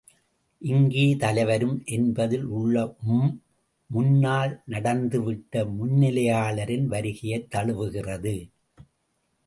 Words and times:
இங்கே 0.61 1.15
தலைவரும் 1.15 1.83
என்பதில் 1.87 2.47
உள்ள 2.51 2.75
உம், 3.07 3.29
முன்னால் 3.89 4.63
நடந்துவிட்ட 4.67 5.63
முன்னிலையாளரின் 5.77 6.87
வருகையைத் 6.87 7.49
தழுவுகிறது. 7.51 8.35